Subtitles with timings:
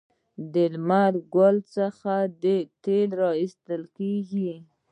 [0.53, 2.13] د لمر ګل څخه
[2.83, 4.53] تیل ایستل کیږي.